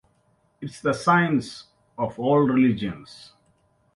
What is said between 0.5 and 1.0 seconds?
It's the